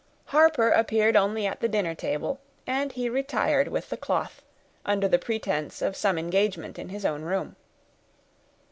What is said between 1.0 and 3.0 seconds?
only at the dinner table, and